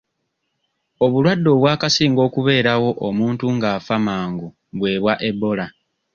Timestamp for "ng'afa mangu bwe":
3.55-4.93